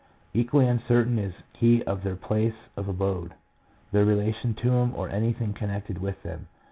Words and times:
Equally 0.33 0.65
uncertain 0.65 1.19
is 1.19 1.35
he 1.53 1.83
of 1.83 2.01
their 2.01 2.15
place 2.15 2.55
of 2.75 2.87
abode, 2.87 3.35
their 3.91 4.03
relation 4.03 4.55
to 4.55 4.71
him 4.71 4.95
or 4.95 5.09
anything 5.09 5.53
connected 5.53 5.99
with 5.99 6.19
them. 6.23 6.47